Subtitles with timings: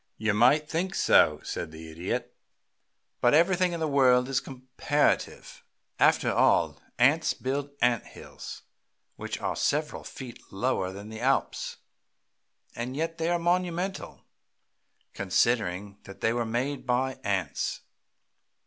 [0.17, 2.35] "You might think so," said the Idiot.
[3.19, 5.63] "But everything in the world is comparative,
[5.99, 6.81] after all.
[6.97, 8.63] Ants build ant hills
[9.15, 11.77] which are several feet lower than the Alps,
[12.75, 14.25] and yet they are monumental,
[15.13, 17.81] considering that they were made by ants.